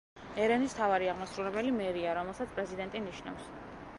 [0.43, 3.53] ერევნის მთავარი აღმასრულებელი მერია, რომელსაც პრეზიდენტი ნიშნავს.